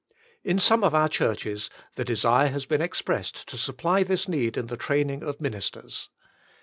[0.43, 4.57] In some of our Churches, the desire has been ex pressed to supply this need
[4.57, 6.09] in the training of ministers.